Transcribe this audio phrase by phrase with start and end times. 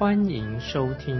[0.00, 1.14] 欢迎收听。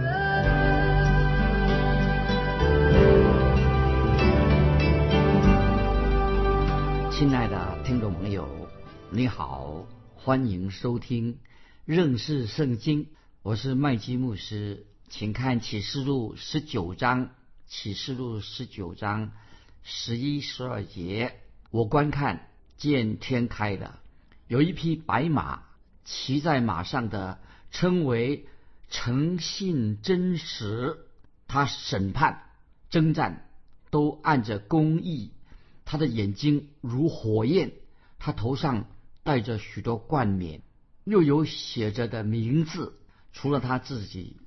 [7.11, 8.49] 亲爱的听众朋友，
[9.11, 11.37] 你好，欢迎收听
[11.85, 13.09] 认识圣经。
[13.43, 17.29] 我是麦基牧师，请看启示录十九章，
[17.67, 19.31] 启示录十九章。
[19.83, 21.35] 十一、十二节，
[21.69, 23.99] 我观看见天开的，
[24.47, 25.65] 有一匹白马，
[26.03, 27.37] 骑在马上的
[27.69, 28.47] 称为
[28.91, 30.99] 诚信真实。
[31.47, 32.43] 他审判、
[32.89, 33.49] 征战
[33.89, 35.31] 都按着公义。
[35.83, 37.73] 他的眼睛如火焰，
[38.19, 38.85] 他头上
[39.23, 40.61] 戴着许多冠冕，
[41.03, 42.93] 又有写着的名字。
[43.33, 44.37] 除了他自己，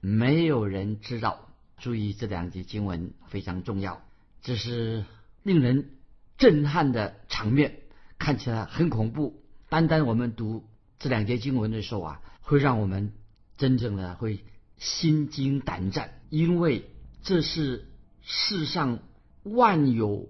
[0.00, 1.48] 没有人知道。
[1.78, 4.04] 注意这两节经文非常重要。
[4.40, 5.04] 这是
[5.42, 5.90] 令人
[6.38, 7.80] 震撼的场面，
[8.20, 9.42] 看起来很恐怖。
[9.68, 10.64] 单单我们读
[11.00, 13.12] 这两节经文的时候啊，会让我们
[13.56, 14.44] 真正的会
[14.76, 16.90] 心惊胆战，因为
[17.22, 17.88] 这是
[18.22, 18.98] 世上
[19.42, 20.28] 万有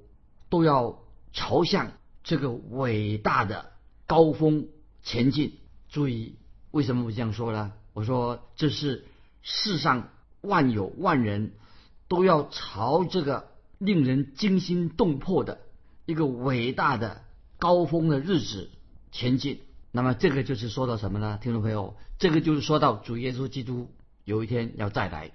[0.48, 1.92] 都要朝向
[2.22, 3.72] 这个伟大的
[4.06, 4.68] 高峰
[5.02, 5.58] 前进。
[5.88, 6.36] 注意，
[6.70, 7.72] 为什么我这样说呢？
[7.92, 9.04] 我说这是
[9.42, 10.08] 世上
[10.40, 11.52] 万有万人
[12.08, 13.50] 都要朝这个。
[13.78, 15.58] 令人惊心动魄的
[16.06, 17.24] 一个伟大的
[17.58, 18.70] 高峰的日子
[19.10, 19.60] 前进。
[19.92, 21.38] 那么这个就是说到什么呢？
[21.40, 25.30] 听众朋友，这个就是说到主耶稣基督有一天要再来。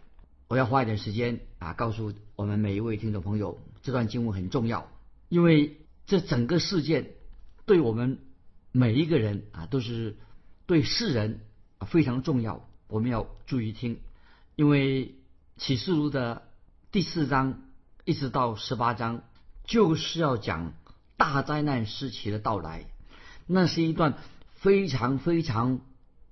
[0.49, 4.89] 我要花一点时间啊，告诉我们每一位听众朋友，这段经文很重要，
[5.29, 7.11] 因为这整个事件
[7.65, 8.19] 对我们
[8.71, 10.17] 每一个人啊，都是
[10.65, 11.41] 对世人
[11.77, 12.67] 啊非常重要。
[12.87, 13.99] 我们要注意听，
[14.55, 15.15] 因为
[15.55, 16.41] 启示录的
[16.91, 17.61] 第四章。
[18.05, 19.23] 一直到十八章，
[19.65, 20.71] 就是要讲
[21.17, 22.85] 大灾难时期的到来。
[23.45, 24.17] 那是一段
[24.57, 25.81] 非常非常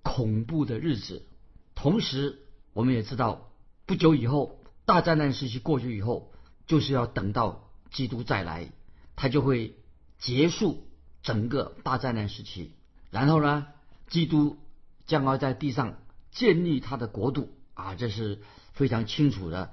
[0.03, 1.25] 恐怖的日子。
[1.74, 2.40] 同时，
[2.74, 3.52] 我们也知道，
[3.86, 6.31] 不久以后，大灾难时期过去以后，
[6.68, 8.72] 就是要等到基督再来，
[9.16, 9.75] 他就会
[10.19, 10.88] 结束
[11.22, 12.74] 整个大灾难时期。
[13.09, 13.68] 然后呢，
[14.08, 14.58] 基督
[15.06, 15.97] 将要在地上
[16.31, 18.41] 建立他的国度啊，这是
[18.74, 19.72] 非常清楚的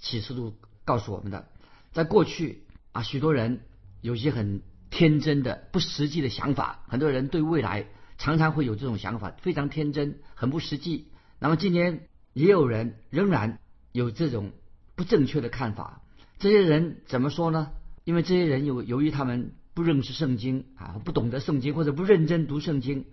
[0.00, 0.54] 启示录。
[0.84, 1.48] 告诉我们的，
[1.92, 3.60] 在过去啊，许多人
[4.00, 4.62] 有些很
[4.92, 6.84] 天真的、不实际的想法。
[6.86, 7.86] 很多人对未来
[8.18, 11.08] 常常会有这种想法，非常天真，很不实际。
[11.40, 13.58] 那么今天也有人仍然
[13.90, 14.52] 有这种
[14.94, 16.02] 不正确的看法。
[16.38, 17.70] 这些人怎么说呢？
[18.04, 23.06] 因为这些人有由于他们不认识圣经啊，不懂得圣经或者不认真读圣经，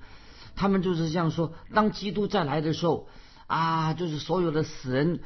[0.56, 3.08] 他们就是这样说：当基督再来的时候
[3.48, 5.22] 啊，就是所有的死人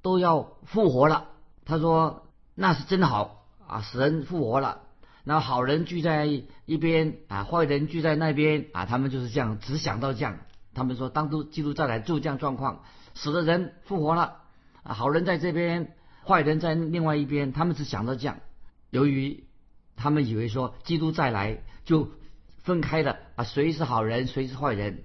[0.00, 1.28] 都要复活了。
[1.66, 2.26] 他说
[2.56, 4.87] ：“那是真好啊，死人复活了，
[5.24, 6.26] 那好人聚在
[6.64, 10.38] 一边啊，坏人聚在那边啊，他们就是这样，只想到这样。
[10.74, 12.84] 他们说，当都基督再来就这样状况，
[13.14, 14.36] 死的人复活了
[14.82, 15.94] 啊，好人在这边，
[16.26, 18.38] 坏人在另外一边，他们只想到这样。
[18.90, 19.44] 由于
[19.96, 22.10] 他们以为说基督再来就
[22.58, 25.02] 分开了啊，谁是好人，谁是坏人，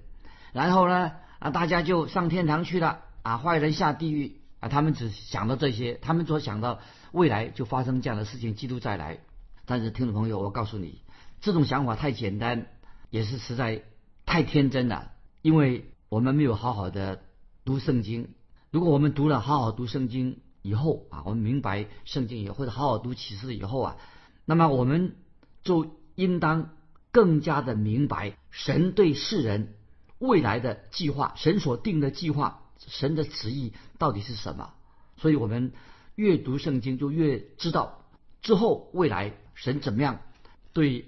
[0.52, 6.80] 然后呢啊，大家就上天堂去了啊，坏人下地狱。”啊，他们只想到这些，他们所想到
[7.12, 9.18] 未来就发生这样的事情，基督再来。
[9.66, 11.00] 但是听众朋友，我告诉你，
[11.40, 12.66] 这种想法太简单，
[13.10, 13.84] 也是实在
[14.26, 15.12] 太天真了。
[15.42, 17.22] 因为我们没有好好的
[17.64, 18.34] 读圣经。
[18.70, 23.96] 如果我们读了好好读圣经以后啊，我们明白圣经以后，或者好好读启示以后啊，
[24.44, 25.16] 那么我们
[25.62, 26.70] 就应当
[27.12, 29.74] 更加的明白神对世人
[30.18, 32.60] 未来的计划，神所定的计划。
[32.86, 34.74] 神的旨意到底是什么？
[35.16, 35.72] 所以我们
[36.16, 38.04] 越读圣经，就越知道
[38.42, 40.20] 之后未来神怎么样
[40.72, 41.06] 对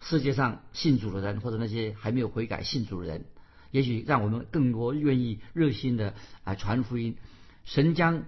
[0.00, 3.24] 世界上信主的人，或者那些还没有悔改信主的人，
[3.70, 6.14] 也许让我们更多愿意热心的
[6.44, 7.16] 来传福音。
[7.64, 8.24] 神将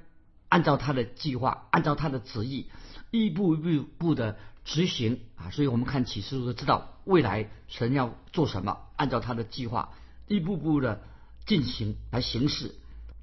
[0.49, 2.67] 按照他的计划，按照他的旨意，
[3.11, 5.50] 一步一步步的执行啊！
[5.50, 9.94] 所以我们看启示录都，知道未来神要做什么，按照他的计划，
[10.26, 11.02] 一步步的
[11.46, 12.75] 进行来行事。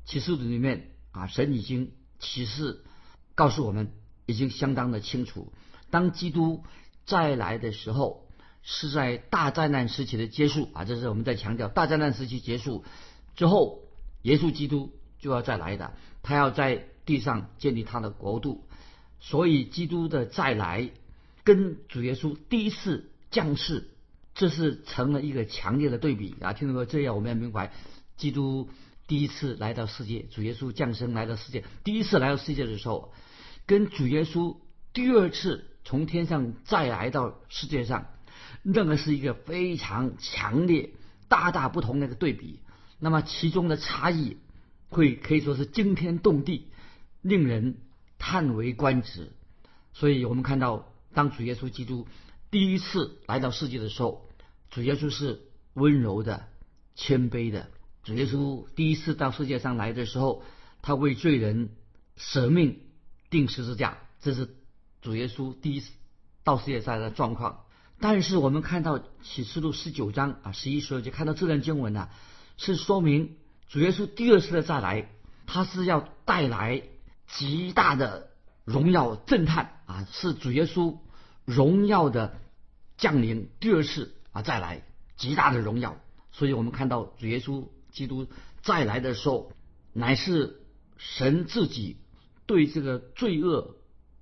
[0.05, 2.81] 启示录里面啊，神已经启示
[3.35, 3.91] 告诉我们，
[4.25, 5.51] 已经相当的清楚。
[5.89, 6.63] 当基督
[7.05, 8.27] 再来的时候，
[8.63, 12.83] 是在大灾难时期的结束啊，这是我们在强调大灾难时期结束
[13.35, 13.79] 之后，
[14.23, 18.63] 耶稣基督就要再来的，他要在地上建立他的国度。
[19.19, 20.91] 所以基督的再来
[21.43, 23.89] 跟主耶稣第一次降世，
[24.35, 26.53] 这是成了一个强烈的对比啊！
[26.53, 26.85] 听懂没有？
[26.85, 27.71] 这样我们要明白，
[28.15, 28.69] 基督
[29.07, 33.11] 第一次来到世界，主耶稣降生来到世界，第一次来到世界的时候，
[33.65, 34.57] 跟主耶稣
[34.93, 38.07] 第二次从天上再来到世界上，
[38.61, 40.91] 那个是一个非常强烈、
[41.29, 42.59] 大大不同的一个对比。
[42.99, 44.35] 那么其中的差异
[44.89, 46.67] 会可以说是惊天动地，
[47.21, 47.77] 令人。
[48.19, 49.31] 叹为观止，
[49.93, 52.07] 所以我们看到，当主耶稣基督
[52.49, 54.27] 第一次来到世界的时候，
[54.71, 55.43] 主耶稣是
[55.75, 56.47] 温柔的、
[56.95, 57.69] 谦卑的。
[58.03, 60.43] 主耶稣第一次到世界上来的时候，
[60.81, 61.69] 他为罪人
[62.15, 62.79] 舍命
[63.29, 64.56] 钉十字架，这是
[65.07, 65.93] 主耶稣第一次
[66.43, 67.63] 到世界上的状况。
[68.01, 72.09] 但是我们看到启示录十九章啊十一十二节，看到这段经文呢，
[72.57, 73.37] 是说明
[73.69, 75.09] 主耶稣第二次的再来，
[75.45, 76.83] 他是要带来。
[77.29, 78.29] 极大的
[78.63, 80.97] 荣耀震撼啊，是主耶稣
[81.43, 82.39] 荣耀的
[82.97, 84.83] 降临第二次啊再来
[85.17, 85.97] 极大的荣耀，
[86.31, 88.27] 所以我们看到主耶稣基督
[88.61, 89.51] 再来的时候，
[89.91, 90.61] 乃是
[90.95, 91.97] 神自己
[92.45, 93.75] 对这个罪恶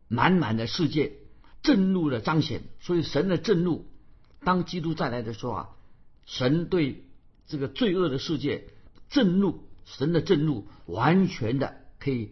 [0.08, 1.14] 满满的世界
[1.62, 2.64] 震怒的彰显。
[2.80, 3.86] 所以神的震怒，
[4.44, 5.70] 当基督再来的时候啊，
[6.26, 7.06] 神对
[7.48, 8.68] 这个罪恶的世界
[9.10, 12.32] 震怒，神的震怒完全的可以。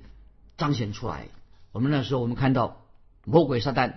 [0.55, 1.29] 彰显出来。
[1.71, 2.85] 我们那时候，我们看到
[3.25, 3.95] 魔鬼撒旦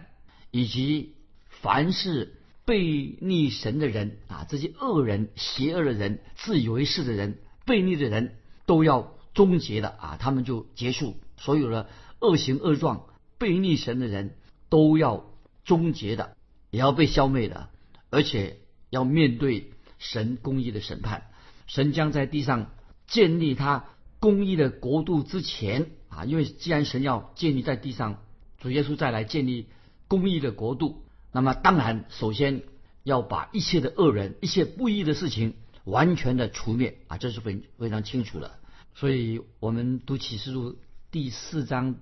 [0.51, 1.15] 以及
[1.49, 10.17] 凡是背逆神的人啊，这些恶人、邪恶的人、自以为是的人、背逆的人，都要终结的啊！
[10.19, 11.91] 他们就结束所有的
[12.21, 13.05] 恶行恶状，
[13.39, 14.37] 背逆神的人
[14.69, 15.27] 都要
[15.65, 16.37] 终结的，
[16.71, 17.69] 也要被消灭的，
[18.11, 18.59] 而且
[18.91, 21.31] 要面对神公义的审判。
[21.67, 22.71] 神将在地上
[23.07, 23.85] 建立他
[24.21, 25.91] 公义的国度之前。
[26.09, 28.23] 啊，因为既然神要建立在地上，
[28.59, 29.67] 主耶稣再来建立
[30.09, 32.63] 公义的国度，那么当然首先
[33.03, 38.59] 要把一切的恶人、一切不义的事情完全的除灭啊，这是非非常清楚的。
[38.95, 40.79] 所以我们读启示录
[41.11, 41.97] 第四章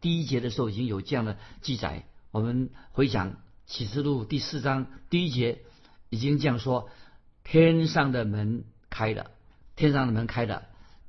[0.00, 2.04] 第一节的时候已经有这样的记载。
[2.30, 3.36] 我们回想
[3.66, 5.60] 启示录第四章第一节，
[6.10, 6.88] 已经这样说：
[7.44, 9.30] 天上的门开了，
[9.76, 10.64] 天上的门开了。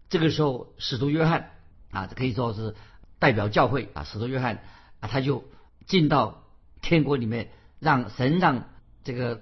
[0.09, 1.51] 这个时候，使徒约翰。
[1.91, 2.75] 啊，可以说是
[3.17, 4.61] 代表教会啊，使徒约翰
[4.99, 5.43] 啊，他就
[5.87, 6.43] 进到
[6.83, 7.49] 天国里面，
[7.79, 8.69] 让神让
[9.03, 9.41] 这个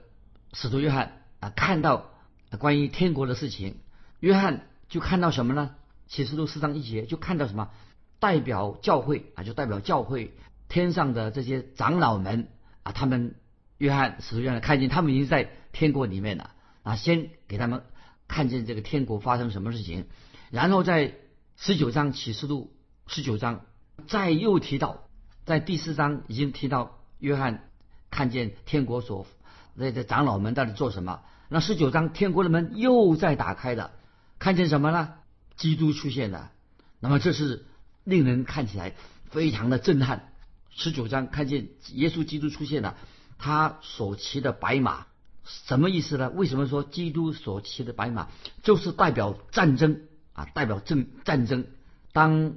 [0.53, 2.09] 使徒约翰啊看到
[2.57, 3.81] 关于天国的事情。
[4.21, 5.75] 约翰就看到什么呢？
[6.07, 7.69] 启示录四章一节就看到什么？
[8.19, 10.33] 代表教会啊，就代表教会
[10.69, 12.47] 天上的这些长老们
[12.83, 13.35] 啊，他们
[13.77, 16.51] 约翰使徒约翰看见他们已经在天国里面了
[16.83, 17.83] 啊，先给他们
[18.27, 20.05] 看见这个天国发生什么事情，
[20.51, 21.13] 然后在。
[21.59, 22.71] 十九章启示录
[23.07, 23.65] 十九章，
[24.05, 25.07] 再又提到，
[25.43, 27.67] 在第四章已经提到约翰
[28.11, 29.25] 看见天国所
[29.73, 31.21] 那的长老们到底做什么。
[31.49, 33.89] 那十九章天国的门又再打开了，
[34.37, 35.15] 看见什么呢？
[35.55, 36.51] 基督出现了。
[36.99, 37.65] 那么这是
[38.07, 38.95] 令人看起来
[39.29, 40.31] 非常的震撼。
[40.71, 42.95] 十九章看见耶稣基督出现了，
[43.37, 45.07] 他所骑的白马
[45.43, 46.29] 什么意思呢？
[46.29, 48.29] 为什么说基督所骑的白马
[48.63, 49.99] 就是代表战争？
[50.31, 51.65] 啊，代表战战争。
[52.13, 52.53] 当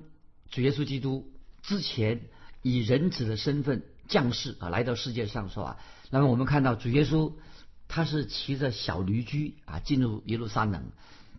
[0.51, 2.21] 主耶稣基督之前
[2.63, 5.77] 以人子的身份降世啊，来到世界上说啊，
[6.11, 7.33] 那么我们看到主耶稣
[7.89, 10.93] 他是骑着小驴驹啊进入耶路撒冷，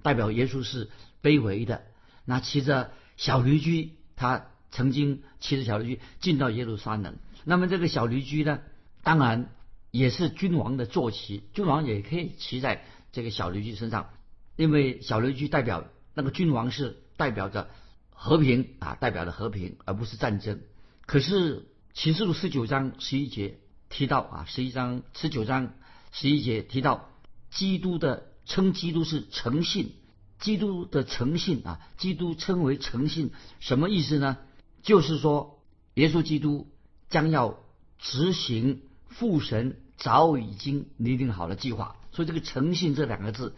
[0.03, 0.89] 代表耶稣是
[1.23, 1.83] 卑微的。
[2.25, 7.17] 那骑着小驴驹，他曾经骑着小驴驹进到耶路撒冷。
[7.43, 8.59] 那么这个小驴驹呢，
[9.01, 9.49] 当然
[9.89, 14.11] 也是君王的坐骑，君王也可以骑在这个小驴驹身上，
[14.55, 15.85] 因为小驴驹代表。
[16.13, 17.69] 那个君王是代表着
[18.09, 20.59] 和平啊，代表着和平，而不是战争。
[21.05, 23.59] 可是启示录十九章十一节
[23.89, 25.73] 提到啊，十一章十九章
[26.11, 27.09] 十一节提到
[27.49, 29.93] 基督的称基督是诚信，
[30.41, 33.31] 基督的诚信啊，基督称为诚信，
[33.61, 34.37] 什么意思呢？
[34.81, 36.67] 就是说耶稣基督
[37.09, 37.59] 将要
[37.99, 41.95] 执行父神早已经拟定好的计划。
[42.11, 43.55] 所以这个诚信这两个字，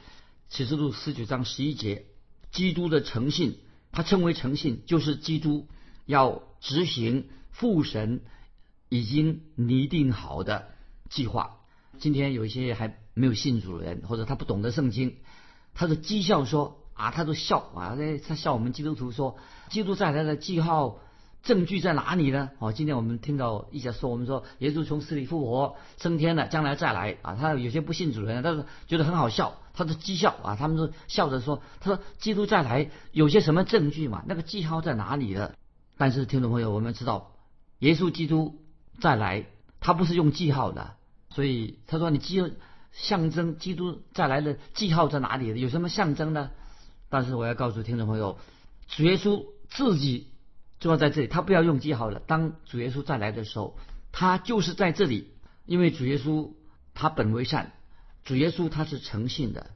[0.50, 2.06] 启示录十九章十一节。
[2.52, 3.58] 基督的诚信，
[3.92, 5.68] 他称为诚信，就是基督
[6.06, 8.22] 要执行父神
[8.90, 10.70] 已经拟定好的
[11.10, 11.58] 计划。
[11.98, 15.16] 今天有一些还没有信主的人，或者他不懂得圣经，
[15.74, 19.38] 他的讥笑说啊，他都笑啊，那他笑我们基督徒说，
[19.70, 21.00] 基督再来的记号
[21.42, 22.52] 证据在哪里呢？
[22.60, 27.36] 哦，今天我们听到一些说，我们说耶稣从死里复活升天了，将来再来啊。
[27.36, 34.24] 他有些不信主的人，但是觉得很好笑，他是讥笑啊，他们都笑着说，他说基督再来有些什么证据嘛？
[34.28, 35.56] 那个记号在哪里的？
[35.98, 37.32] 但是听众朋友，我们知道
[37.80, 38.62] 耶稣基督
[39.02, 39.46] 再来，
[39.80, 40.94] 他不是用记号的，
[41.30, 42.42] 所以他说你记
[42.94, 45.60] 象征基督再来的记号在哪里？
[45.60, 46.52] 有什么象征呢？
[47.10, 48.40] 但是我要告诉听众朋友，
[48.88, 50.30] 主耶稣自己
[50.80, 52.20] 就要在这里，他不要用记号了。
[52.20, 53.78] 当主耶稣再来的时候，
[54.12, 55.32] 他就是在这里，
[55.66, 56.54] 因为主耶稣
[56.94, 57.74] 他本为善，
[58.24, 59.72] 主耶稣他是诚信的，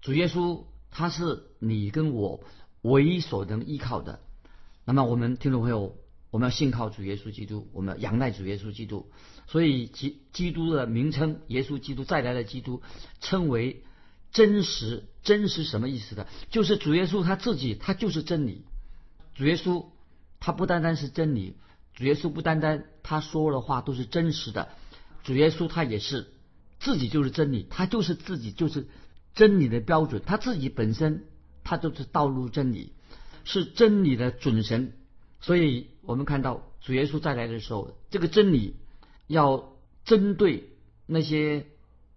[0.00, 2.42] 主耶稣他是你跟我
[2.82, 4.20] 唯一所能依靠的。
[4.84, 5.96] 那么我们听众朋友，
[6.30, 9.10] 我们要信靠主耶稣基督，我们要仰赖主耶稣基督。
[9.46, 12.82] 所以基基督的名称，耶稣基督再来的基督，
[13.20, 13.82] 称为。
[14.32, 16.26] 真实，真实什么意思的？
[16.50, 18.66] 就是主耶稣他自己，他就是真理。
[19.34, 19.86] 主耶稣
[20.40, 21.56] 他不单单是真理，
[21.94, 24.68] 主耶稣不单单他说的话都是真实的，
[25.24, 26.34] 主耶稣他也是
[26.78, 28.88] 自己就是真理，他就是自己就是
[29.34, 31.24] 真理的标准，他自己本身
[31.64, 32.92] 他就是道路真理，
[33.44, 34.92] 是真理的准神。
[35.40, 38.76] 所以我们看到主耶稣再来的时候，这个真理
[39.26, 39.72] 要
[40.04, 40.70] 针对
[41.06, 41.66] 那些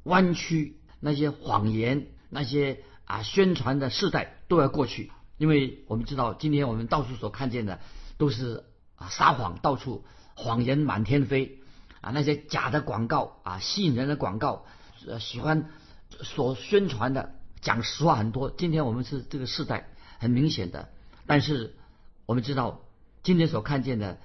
[0.03, 0.75] 弯曲。
[1.01, 7.79] 那些谎言，那些啊宣传的世代都要过去，因为我们知道，今天我们到处所看见的
[8.17, 8.65] 都是
[8.97, 10.03] 啊撒谎，到处
[10.35, 11.59] 谎言满天飞
[12.01, 14.65] 啊，那些假的广告啊，吸引人的广告，
[15.07, 15.69] 呃，喜欢
[16.09, 18.51] 所宣传的讲实话很多。
[18.51, 19.87] 今天我们是这个时代
[20.17, 20.89] 很明显的，
[21.27, 21.77] 但是
[22.25, 22.81] 我们知道，
[23.23, 24.19] 今天所看见的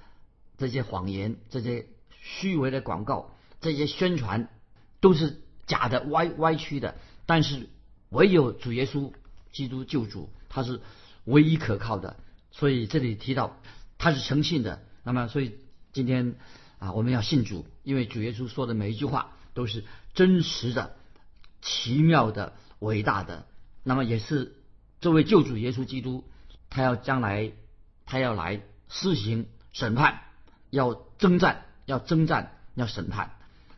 [0.57, 1.87] 这些谎言、这些
[2.25, 4.49] 虚伪的广告、这些宣传
[4.99, 5.41] 都是。
[5.67, 6.93] 假的、歪歪曲的，
[7.25, 7.69] 但是
[8.09, 9.11] 唯有主耶稣
[9.51, 10.79] 基督救主，他是
[11.23, 12.17] 唯一可靠的。
[12.51, 13.57] 所以这里提到
[13.97, 14.83] 他是诚信的。
[15.01, 15.55] 那么，所以
[15.91, 16.35] 今天
[16.77, 20.95] 啊，我们要信主，因为主耶稣说的每一句话都是真实的、
[21.63, 23.47] 奇妙的、伟大的。
[23.81, 24.55] 那么，也是
[25.01, 26.25] 这位救主耶稣基督，
[26.69, 27.53] 他要将来，
[28.05, 30.21] 他要来施行审判，
[30.69, 33.31] 要征战，要征战，要审判。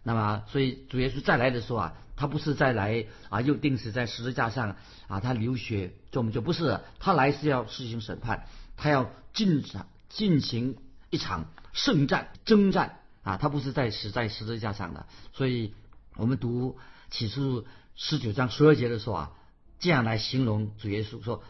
[0.04, 8.48] 那么，所以主耶稣再来的时候啊，他不是再来啊，又钉死在十字架上啊，他流血，这我们就不是，他来是要实行审判，
[8.78, 10.78] 他要进场进行
[11.10, 15.08] 一场圣战征战啊，他不是在死在十字架上的。
[15.34, 15.74] 所以
[16.16, 16.78] 我们读
[17.10, 19.32] 启示录十九章十二节的时候啊，
[19.80, 21.44] 这样来形容主耶稣说，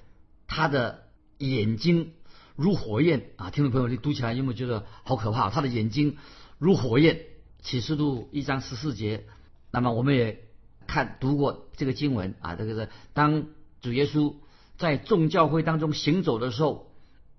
[0.48, 1.04] 他的
[1.38, 2.14] 眼睛
[2.56, 5.52] 如火焰啊，听众朋友你读起来有没有觉得好可怕？
[5.52, 6.18] 他的眼睛
[6.58, 7.22] 如火焰。
[7.60, 9.26] 启示录一章十四节，
[9.72, 10.46] 那么我们也
[10.86, 13.48] 看读过这个经文啊，这个是当
[13.82, 14.36] 主耶稣
[14.78, 16.94] 在众教会当中行走的时候，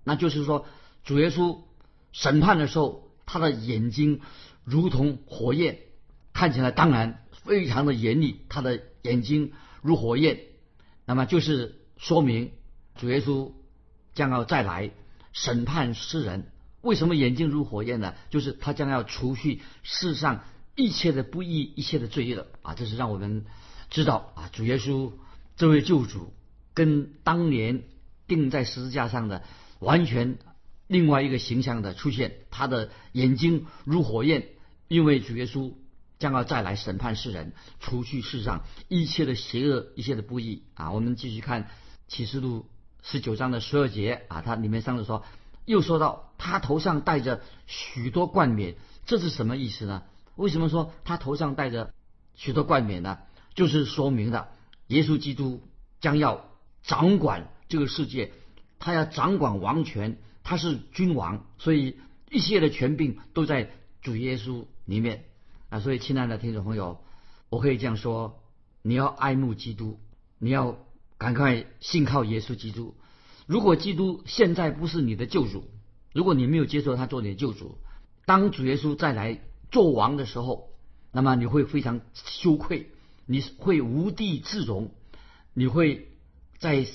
[0.05, 0.67] 那就是说
[1.05, 1.61] 主耶稣
[2.13, 4.21] 审判的时候，他的眼睛
[4.65, 5.79] 如同火焰，
[6.35, 10.41] 看起来当然非常的严厉，他的眼睛如火焰，
[11.07, 12.51] 那么就是说明
[12.97, 13.53] 主耶稣
[14.15, 14.91] 将要再来
[15.33, 16.51] 审判世人。
[16.81, 18.15] 为什么眼睛如火焰呢？
[18.31, 20.45] 就是他将要除去世上
[20.77, 22.75] 一切的不义、一切的罪恶啊！
[22.75, 23.47] 这是让我们
[23.91, 25.13] 知道啊，主耶稣
[25.57, 26.33] 这位救主
[26.75, 27.83] 跟当年
[28.29, 29.43] 钉在十字架上的
[29.81, 30.39] 完全
[30.87, 32.37] 另外一个形象的出现。
[32.51, 34.47] 他的眼睛如火焰，
[34.87, 35.73] 因为主耶稣
[36.21, 40.93] 将要再来审判世人，除去世上一切的邪恶、一切的不义啊！
[40.93, 41.69] 我们继续看
[42.07, 42.67] 启示录
[43.03, 45.25] 十九章的十二节啊，它里面上面说。
[45.65, 50.05] 又说到他头上戴着许多冠冕，这是什么意思呢？
[50.37, 51.93] 为什么说他头上戴着
[52.35, 53.19] 许多冠冕呢？
[53.55, 54.49] 就是说明了
[54.87, 55.61] 耶稣基督
[56.01, 56.49] 将要
[56.85, 58.33] 掌管这个世界，
[58.79, 61.99] 他要掌管王权，他是君王，所以
[62.31, 65.25] 一切的权柄都在主耶稣里面
[65.71, 65.81] 啊。
[65.81, 67.03] 所以，亲爱的听众朋友，
[67.49, 68.41] 我可以这样说：
[68.83, 69.99] 你要爱慕基督，
[70.39, 70.79] 你要
[71.19, 72.95] 赶快信靠耶稣基督。
[73.47, 75.65] 如果基督现在不是你的救主，
[76.13, 77.79] 如果你没有接受他做你的救主，
[78.27, 80.71] 当主耶稣再来做王的时候，
[81.13, 82.91] 那么你会非常羞愧，
[83.27, 84.91] 你会无地自容，
[85.55, 86.09] 你会
[86.59, 86.87] 在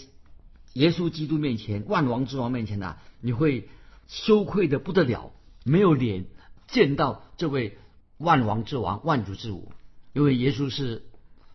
[0.73, 3.69] 耶稣基督面前，万王之王面前呢，你会
[4.07, 5.31] 羞愧的不得了，
[5.63, 6.25] 没有脸
[6.67, 7.77] 见到这位
[8.17, 9.71] 万王之王、万主之主，
[10.13, 11.03] 因为耶稣是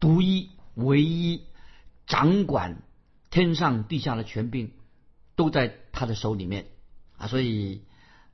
[0.00, 1.42] 独一、唯一
[2.06, 2.82] 掌管
[3.30, 4.72] 天上地下的权柄。
[5.38, 6.66] 都在他的手里面
[7.18, 7.82] 啊，所以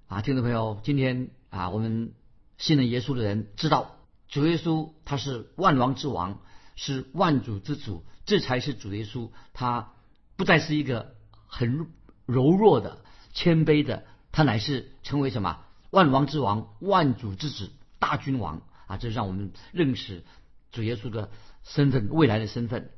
[0.07, 2.13] 啊，听众朋友，今天啊，我们
[2.59, 3.97] 信了耶稣的人知道，
[4.29, 6.41] 主耶稣他是万王之王，
[6.77, 9.93] 是万主之主，这才是主耶稣，他
[10.37, 11.15] 不再是一个
[11.47, 11.89] 很
[12.27, 12.99] 柔弱的、
[13.33, 18.99] 谦卑的他乃是成为什么万王之王、万主之子、大君王啊！
[18.99, 20.25] 这让我们认识
[20.73, 21.31] 主耶稣的
[21.63, 22.91] 身份、未来的身份。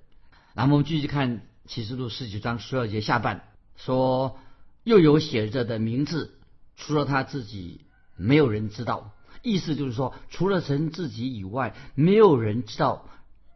[0.55, 3.45] 那么我们继续看启示录十九章十二节下半
[3.77, 4.39] 说，
[4.87, 6.39] 又有写着的名字，
[6.77, 7.81] 除了他自己，
[8.15, 9.11] 没有人知道。
[9.43, 13.09] 意思就是说，除了神自己以外，没有人知道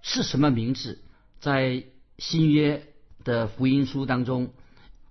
[0.02, 0.98] 是什么名字。
[1.38, 1.84] 在
[2.18, 2.88] 新约
[3.22, 4.52] 的福音书当中，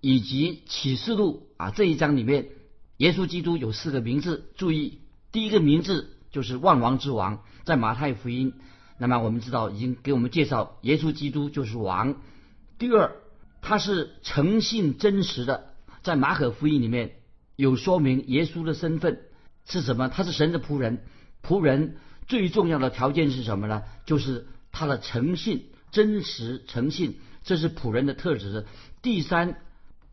[0.01, 2.49] 以及启示录啊这一章里面，
[2.97, 4.51] 耶稣基督有四个名字。
[4.57, 4.99] 注意，
[5.31, 8.55] 第一个名字就是万王之王，在马太福音。
[8.97, 12.17] 那么我们知道，已经给我们介绍，耶稣基督就是王。
[12.77, 13.13] 第二，
[13.61, 15.68] 他是诚信真实的，
[16.09, 17.17] 在马可福音里面
[17.55, 19.21] 有说明耶稣的身份。
[19.65, 20.09] 是什么？
[20.09, 21.03] 他是神的仆人，
[21.43, 23.83] 仆人最重要的条件是什么呢？
[24.03, 28.65] 就是他的诚信、真实、诚信，这是仆人的特质。
[29.03, 29.61] 第三，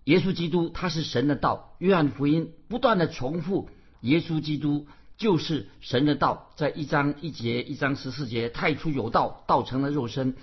[0.04, 1.74] 耶稣基督他是神的道。
[1.78, 3.70] 约翰福音不断的重复，
[4.02, 6.50] 耶稣基督就是神的道。
[6.56, 10.36] 在一章一节、一章十四节，太初有道，道成了肉身。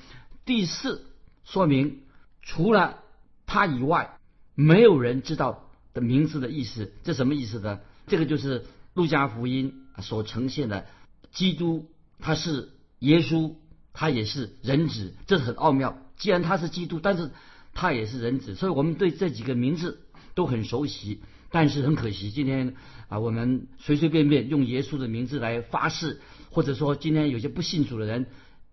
[0.43, 1.05] 第四，
[1.43, 2.01] 说明
[2.41, 3.03] 除了
[3.45, 4.17] 他以外，
[4.55, 6.91] 没有人知道的名字的意思。
[7.03, 7.79] 这什么意思呢？
[8.07, 8.65] 这个就是。
[8.95, 10.85] 路加福音所呈现的
[11.31, 12.69] 基督，他是
[12.99, 13.55] 耶稣，
[13.91, 15.97] 他也是人子，这是很奥妙。
[16.15, 17.31] 既然他是基督，但是
[17.73, 20.03] 他也是人子，所以我们对这几个名字
[20.35, 21.23] 都很熟悉。
[21.49, 22.75] 但是很可惜，今天
[23.09, 28.27] 啊，我们随随便便用耶稣的名字来发誓，或者说今天有些不信主的人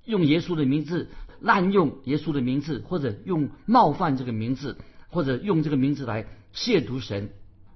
[0.04, 1.08] 用耶稣的名字
[1.40, 4.76] 滥用耶稣的名字，或者用冒犯这个名字，
[5.10, 7.30] 或者用这个名字来亵渎神。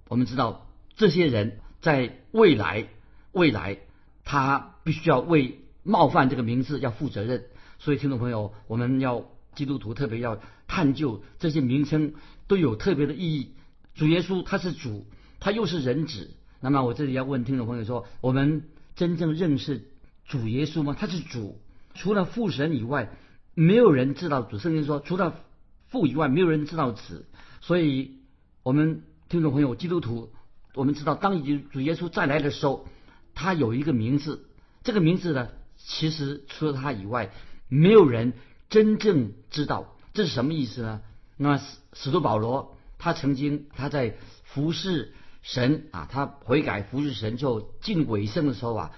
[0.09, 1.61] 我们知道这些人。
[1.85, 2.88] 在未来，
[3.33, 3.76] 未来
[4.25, 7.45] 他必须要为冒犯这个名字要负责任。
[7.79, 12.14] 所以，听众朋友，我们要基督徒特别要探究这些名称
[12.47, 13.50] 都有特别的意义。
[13.95, 15.07] 主耶稣他是主，
[15.41, 16.31] 他又是人子。
[16.59, 18.62] 那么，我这里要问听众朋友说：我们
[18.97, 19.85] 真正认识
[20.25, 20.97] 主耶稣吗？
[20.99, 21.61] 他是主，
[21.95, 23.11] 除了父神以外，
[23.53, 24.59] 没有人知道主。
[24.59, 25.43] 圣经说，除了
[25.95, 27.28] 父以外，没有人知道子。
[27.61, 28.19] 所以，
[28.65, 30.33] 我们听众朋友，基督徒。
[30.75, 32.89] 我们知道，当主耶稣再来的时候，
[33.33, 34.49] 他有一个名字。
[34.83, 37.30] 这个名字呢，其实除了他以外，
[37.69, 38.33] 没有人
[38.69, 41.00] 真正知道这是什么意思呢？
[41.37, 48.91] 那么使使徒保罗，他曾经他在服侍神啊，他悔改服侍神就近尾声的时候啊，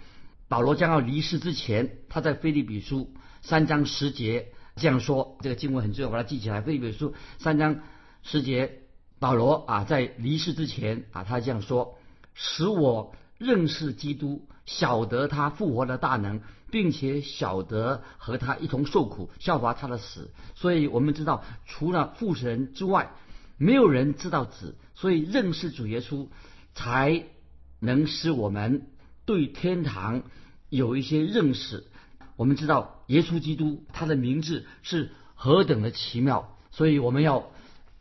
[0.48, 6.60] 保罗将要离世之前，他在菲利比书三章十节这样说：这个经文很重要，把它记起来。
[6.60, 7.80] 菲利比书三章
[8.22, 8.82] 十节。
[9.18, 11.96] 保罗啊，在离世之前啊，他这样说
[12.34, 23.14] ：“使我认识基督，晓得他复活的大能，并且晓得和他一同受苦，效法他的死。”所以，我们知道，除了父神之外，
[23.56, 24.76] 没有人知道子。
[24.94, 26.28] 所以，认识主耶稣，
[26.74, 27.24] 才
[27.80, 28.88] 能使我们
[29.24, 30.24] 对天堂
[30.68, 31.86] 有一些认识。
[32.36, 37.50] 我们知道，耶稣基督他的名字是何等的奇妙，所以我们要。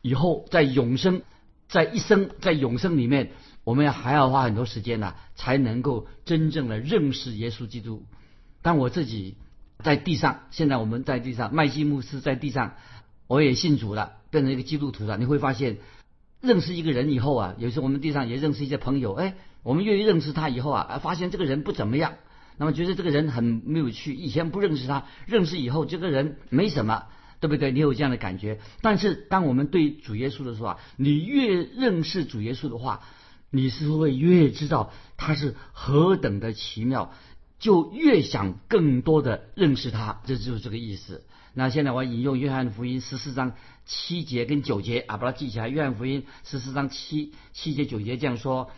[0.02, 1.24] 以后在永生，
[1.68, 3.32] 在一生，在永生里面，
[3.64, 8.04] 我们要还要花很多时间呢，才能够真正的认识耶稣基督。
[8.62, 9.36] 当我自己
[9.84, 12.76] 在地上，现在我们在地上，麦基牧师在地上，
[13.26, 15.18] 我也信主了，变成一个基督徒了。
[15.18, 15.78] 你会发现，
[16.40, 22.14] 认识一个人以后啊，有时候我们地上也认识一些朋友，哎，我们越认识他以后啊，发现这个人不怎么样，
[22.58, 24.14] 那么觉得这个人很没有趣。
[24.14, 27.06] 以前不认识他，认识以后，这个人没什么。
[27.42, 27.72] 对不对？
[27.72, 28.60] 你有这样的感觉？
[28.82, 33.02] 但是当我们对主耶稣的时候啊，你越认识主耶稣的话，
[33.52, 37.14] 你是会越知道他是何等的奇妙，
[37.60, 40.22] 就越想更多的认识他。
[40.26, 41.24] 这就是这个意思。
[41.54, 43.54] 那现在我引用约翰福音十四章
[43.86, 45.68] 七节跟九节啊，把它记起来。
[45.68, 48.72] 约翰福音十四章七七节九节这样说：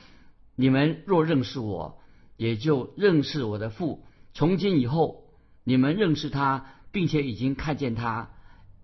[0.56, 2.02] 你们若认识我，
[2.38, 4.06] 也就认识我的父。
[4.34, 5.26] 从今以后，
[5.64, 8.30] 你们认识他，并且已经看见他。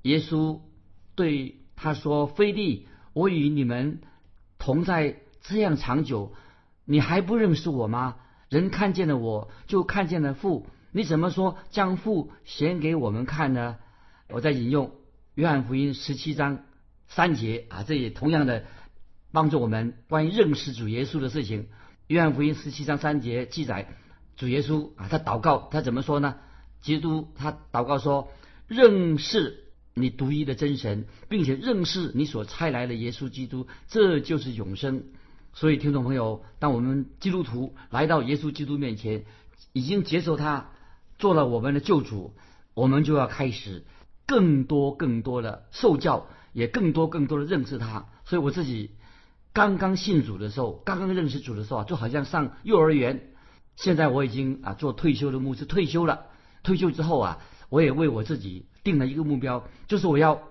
[0.02, 0.60] 耶稣
[1.16, 4.02] 对他说：“菲利，我与你们
[4.58, 6.34] 同在这样长久，
[6.84, 8.18] 你还不认识我吗？
[8.50, 10.68] 人看见了我，就看见了父。
[10.92, 13.78] 你怎么说将父显给我们看呢？”
[14.30, 14.92] 我在引用
[15.36, 16.64] 约翰福音十七章
[17.08, 18.66] 三节啊，这也同样的
[19.32, 21.68] 帮助我们关于认识主耶稣的事情。
[22.08, 23.88] 约翰福音十七章三节记载，
[24.36, 26.36] 主耶稣啊，他祷告，他怎么说呢？
[26.82, 28.30] 基督他祷告说
[28.68, 29.60] ：“认识。”
[29.96, 35.04] 你独一的真神，并且认识你所差来的耶稣基督，这就是永生。
[35.54, 39.24] 所以，听众朋友，当我们基督徒来到耶稣基督面前，
[39.72, 40.72] 已经接受他
[41.20, 42.34] 做了我们的救主，
[42.74, 43.86] 我们就要开始
[44.26, 48.08] 更多更多的受教，也更多更多的认识他。
[48.26, 48.90] 所以，我自己
[49.54, 53.30] 刚刚信主的时候，刚刚认识主的时候啊，就好像上幼儿园。
[53.76, 56.26] 现在我已经啊做退休的牧师，退休了。
[56.64, 57.40] 退休之后啊，
[57.70, 60.42] 我也为我自己定了一个目标，就是我要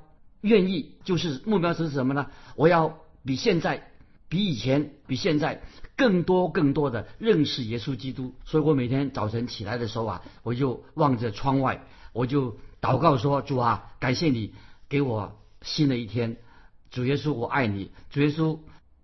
[0.41, 2.27] 愿意，就是目标是什么呢？
[2.57, 3.91] 我要比现在、
[4.29, 5.63] 比以前、比现在
[5.97, 8.35] 更多、更多的认识耶稣基督。
[8.45, 14.53] 所以我每天早晨起来的时候啊，我就望着窗外，我就祷告说：“主啊，感谢你
[14.89, 16.37] 给我新的一天。
[16.91, 17.91] 主耶稣，我爱你。
[18.11, 18.59] 主耶稣，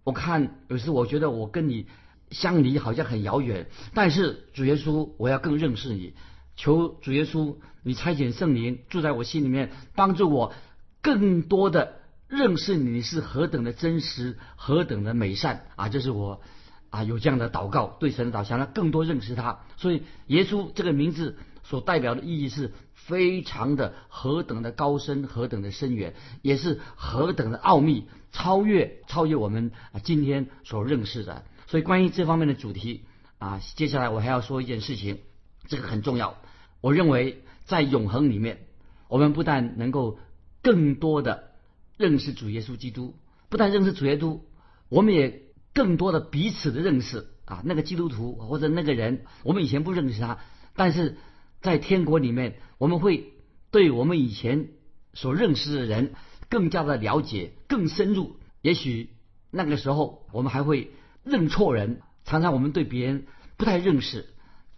[0.08, 1.86] 我看有时我觉得我跟你
[2.30, 6.14] 相离好像很遥远，但是主耶稣，我要更认识你。”
[6.56, 10.54] 求主耶稣，你差遣圣灵住在我心里面，帮助我
[11.02, 15.90] 更多的认识你是何等的真实，何等的美善啊！
[15.90, 16.40] 这是我
[16.88, 19.60] 啊有这样的祷告，对神的祷，想要更多认识他。
[19.76, 21.36] 所以耶稣这个名字
[21.68, 31.44] 所代表的意义是非常的何等的高深，何等的深远，也是何等的奥秘，超越超越我们啊今天所认识的。
[31.66, 33.04] 所以关于这方面的主题
[33.38, 35.18] 啊，接下来我还要说一件事情，
[35.66, 36.38] 这个很重要。
[36.80, 38.60] 我认为，在永恒里面，
[39.08, 40.18] 我们不但能够
[40.62, 41.50] 更多的
[41.98, 43.14] 认识主耶稣基督，
[43.50, 44.40] 不但认识主耶稣，
[44.88, 45.42] 我们也
[45.74, 47.60] 更多的彼此的认识啊。
[47.66, 50.38] 那个基督徒或者那个人，我们以前不认识他，
[50.74, 51.18] 但是
[51.60, 53.32] 在天国里面，我们会
[53.70, 54.68] 对我们以前
[55.14, 56.14] 所认识的人
[56.48, 58.36] 更加的了解，更深入。
[58.62, 59.10] 也许
[59.50, 60.90] 那个时候，我们还会
[61.24, 62.00] 认错人。
[62.24, 64.26] 常常我们对别人不太认识。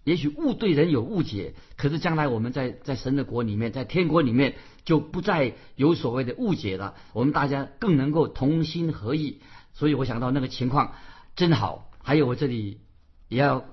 [0.02, 6.94] 也许误对人有误解，可是将来我们在在神的国里面，在天国里面就不再有所谓的误解了。
[7.12, 9.40] 我们大家更能够同心合意，
[9.74, 10.94] 所以我想到那个情况
[11.36, 11.90] 真好。
[12.02, 12.80] 还有我这里
[13.28, 13.66] 也要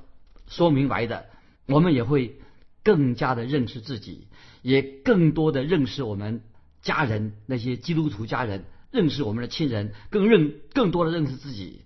[0.47, 1.27] 说明白的，
[1.65, 2.39] 我们也会
[2.87, 4.27] 更加的认识自己，
[4.61, 6.41] 也更多的认识我们
[6.81, 11.81] 家人那些基督徒家人，认识我们的亲人，更认更多的认识自己。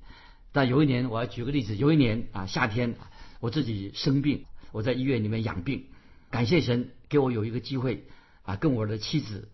[0.51, 2.93] 但有一年，我要举个例子，有一年啊夏天。
[3.39, 5.85] 我自己生病，我在医院里面养病，
[6.29, 8.03] 感谢神给我有一个机会
[8.43, 9.49] 啊，跟我的妻子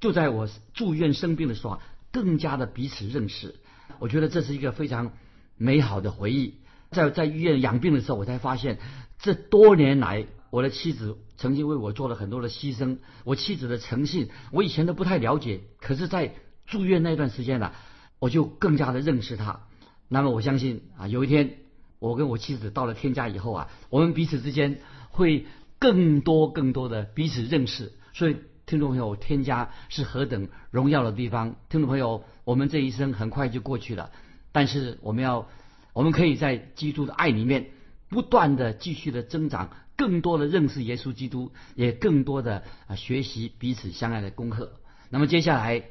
[0.00, 3.54] 就在我住院生病的时候，更加的彼此认识。
[4.00, 5.12] 我觉得这是一个非常
[5.56, 6.54] 美好的回忆。
[6.90, 8.80] 在在医院养病的时候，我才发现
[9.20, 12.98] 这多年来我的妻子曾经为我做了很多的牺牲。
[13.24, 16.34] 我妻子的诚信，我以前都不太了解，可是，在
[16.66, 17.72] 住院那段时间呢，
[18.18, 19.60] 我就更加的认识她。
[20.08, 21.56] 那么我相信啊，有一天。
[22.00, 25.44] 我跟我妻子到了天家以后啊，我们彼此之间会
[25.78, 27.92] 更多更多的彼此认识。
[28.14, 31.56] 所以，听众朋友，天家是何等荣耀的地方！
[31.68, 34.12] 听众朋友，我们这一生很快就过去了，
[34.50, 35.46] 但是我们要，
[35.92, 37.66] 我们可以在基督的爱里面
[38.08, 39.68] 不断的继续的增长，
[40.00, 44.80] 更多的认识耶稣基督，也更多的啊学习彼此相爱的功课。
[45.10, 45.82] 那么接下来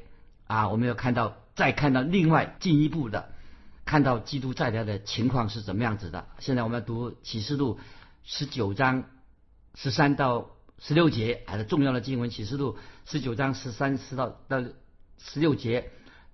[0.48, 3.30] 啊，我们要看到再看到另外进一步的。
[3.84, 6.26] 看到基督再来的情况是怎么样子的？
[6.40, 7.78] 现在我们要读启示录
[8.24, 9.04] 十九章
[9.76, 12.30] 十三到十六节，还是重要的经文。
[12.30, 14.60] 启示录十九章十三十到到
[15.18, 15.90] 十六节，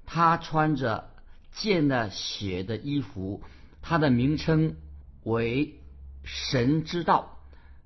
[0.07, 1.11] 他穿着
[1.53, 3.43] 见了血的衣服，
[3.83, 4.77] 他的名称
[5.25, 5.81] 为
[6.25, 7.36] 神之道，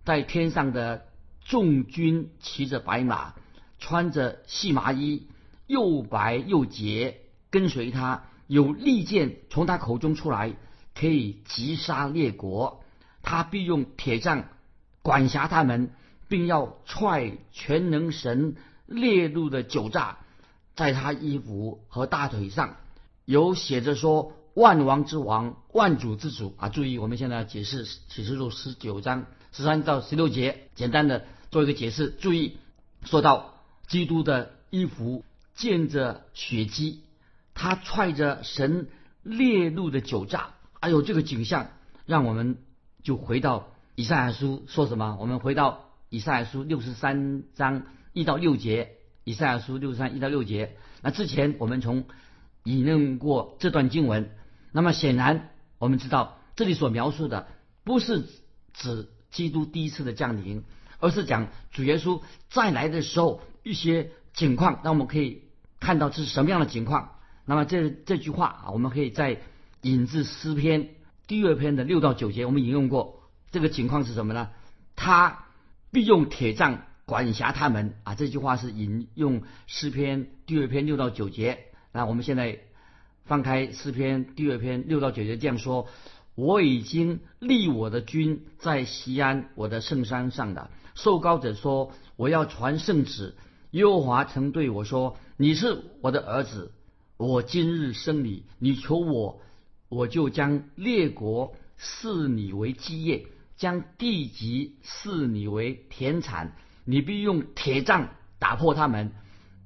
[0.05, 1.07] 在天上的
[1.45, 3.35] 众军骑着白马，
[3.79, 5.27] 穿着细麻衣，
[5.67, 8.25] 又白又洁，跟随他。
[8.47, 10.57] 有利剑从他口中出来，
[10.93, 12.83] 可以击杀列国。
[13.23, 14.49] 他必用铁杖
[15.03, 15.93] 管辖他们，
[16.27, 20.19] 并要踹全能神列入的酒炸，
[20.75, 22.77] 在他衣服和大腿上
[23.25, 32.11] 有写着说：“万王之王，万主之主。”啊，注意，我们现在要解释启示录十九章十三到十六节，简单的做一个解释。
[32.11, 32.59] 注意，
[33.05, 33.55] 说到
[33.87, 37.03] 基督的衣服溅着血迹。
[37.53, 38.89] 他踹着神
[39.23, 41.73] 烈怒的酒炸，哎呦，这个景象
[42.07, 42.57] 让我们
[43.03, 45.19] 就回到以赛亚书说什么？
[45.21, 47.83] 我们回到以赛亚书六十三章
[48.15, 48.93] 一到六节，
[49.25, 50.77] 以赛亚书六十三一到六节。
[51.03, 52.05] 那之前我们从
[52.65, 54.31] 引用过这段经文，
[54.73, 57.49] 那么显然我们知道这里所描述的
[57.85, 58.25] 不是
[58.73, 60.65] 指基督第一次的降临，
[60.99, 65.43] 而是讲主耶稣再来的时候一些情况，让我们可以
[65.79, 67.13] 看到是什么样的情况。
[67.45, 69.41] 那么这这句话啊，我们可以在
[69.83, 70.91] 引自诗篇
[71.27, 73.23] 第二篇的六到九节，我们引用过。
[73.51, 74.51] 这个情况是什么呢？
[74.95, 75.47] 他
[75.91, 78.15] 必用铁杖管辖他们啊。
[78.15, 81.65] 这句话是引用诗篇第二篇六到九节。
[81.93, 82.61] 那我们现在
[83.25, 85.89] 翻开诗篇第二篇六到九节，这样说：
[86.35, 90.71] 我已经立我的君在西安我的圣山上的。
[90.95, 93.35] 受高者说：我要传圣旨。
[93.73, 96.73] 耶和华曾对我说：你是我的儿子。
[97.17, 99.41] 我今日生你，你求我，
[99.89, 106.57] 我就将列国视你为基业，将地级视你为田产。
[106.85, 109.13] 你必用铁杖打破他们，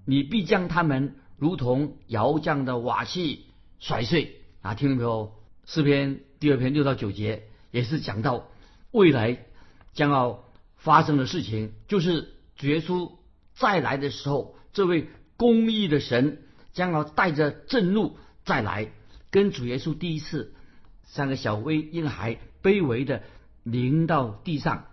[0.04, 3.46] 你必将他们如同窑匠的瓦器
[3.78, 4.40] 甩碎。
[4.62, 5.32] 啊，听到没有？
[5.66, 8.50] 诗篇第二篇六到九节也是讲到
[8.90, 9.46] 未来
[9.94, 10.44] 将要
[10.76, 13.12] 发生的事情，就是主耶稣
[13.54, 16.42] 再来的时候，这位公义的神。
[16.74, 18.90] 将要带着震怒再来，
[19.30, 20.52] 跟主耶稣第一次
[21.04, 23.22] 像个小微婴孩卑微的
[23.62, 24.88] 临到地上，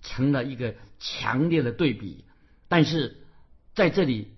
[0.00, 2.24] 成了一个强烈的对比。
[2.68, 3.18] 但是
[3.74, 4.28] 在这里，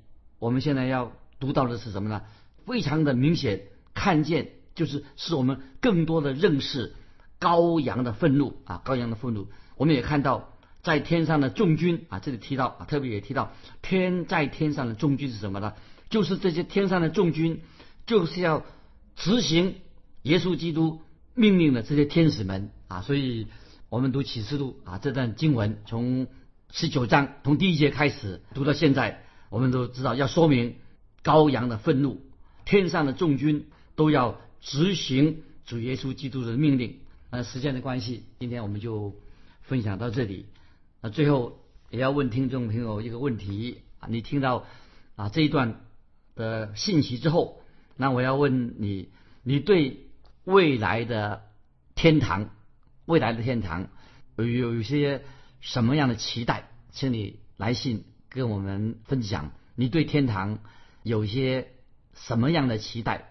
[0.40, 2.22] 我们现在要读到的是什么呢？
[2.66, 3.60] 非常的明显，
[3.94, 6.94] 看见就是使我们更多的认识
[7.40, 9.48] 羔羊的愤怒啊，羔羊的愤怒。
[9.76, 15.72] 我们也看到在天上的众军啊，这里提到啊，特别也提到天在天上的众军是什么呢？
[16.08, 17.62] 就是这些天上的众军，
[18.06, 18.64] 就是要
[19.16, 19.74] 执行
[20.22, 21.00] 耶稣基督
[21.34, 23.48] 命令的这些天使们啊，所以
[23.88, 26.28] 我们读启示录啊这段经文，从
[26.70, 30.76] 十九章从第一节开始读到现在，我们都知道要说明
[31.24, 32.20] 羔羊的愤怒，
[32.64, 36.98] 天上的众军都要执行主耶稣基督的命令。
[37.30, 39.14] 那时间的关系，今天我们就
[39.62, 40.46] 分享到这里。
[41.00, 44.64] 那最后也要问听众朋友一个问题啊，你听到
[45.16, 45.80] 啊这一段？
[46.38, 47.62] 的信息之后，
[47.96, 49.08] 那我要问你，
[49.42, 50.06] 你对
[50.44, 51.44] 未来的
[51.94, 52.50] 天堂，
[53.06, 53.88] 未来的天堂
[54.36, 55.24] 有有有些
[55.62, 56.68] 什么样的期待？
[56.90, 59.50] 请你来信跟我们分享。
[59.76, 60.58] 你对天堂
[61.02, 61.68] 有些
[62.12, 63.30] 什么样的期待？